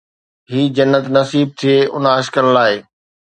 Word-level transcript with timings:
هي 0.51 0.63
جنت 0.77 1.05
نصيب 1.17 1.47
ٿئي 1.59 1.75
ان 1.95 2.03
عاشقن 2.13 2.47
لاءِ 2.55 2.73